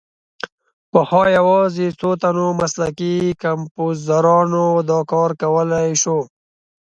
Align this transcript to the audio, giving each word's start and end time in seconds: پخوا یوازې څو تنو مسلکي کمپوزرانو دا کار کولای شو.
پخوا 0.91 1.23
یوازې 1.37 1.87
څو 1.99 2.09
تنو 2.21 2.47
مسلکي 2.61 3.15
کمپوزرانو 3.43 4.67
دا 4.89 4.99
کار 5.11 5.31
کولای 5.41 5.89
شو. 6.01 6.19